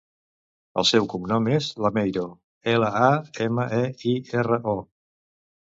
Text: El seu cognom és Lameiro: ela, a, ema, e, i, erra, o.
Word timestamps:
El 0.81 0.87
seu 0.91 1.09
cognom 1.11 1.49
és 1.57 1.67
Lameiro: 1.87 2.25
ela, 2.75 2.91
a, 3.09 3.13
ema, 3.49 3.69
e, 3.83 3.87
i, 4.15 4.17
erra, 4.43 4.63
o. 4.75 4.77